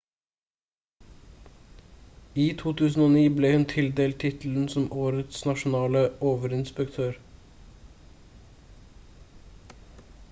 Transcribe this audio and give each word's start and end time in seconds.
i 2.43 2.45
2009 2.61 3.27
ble 3.35 3.51
hun 3.57 3.67
tildelt 3.75 4.17
tittelen 4.25 4.65
som 4.77 4.89
årets 5.03 5.45
nasjonale 5.51 6.03
overinspektør 6.33 7.23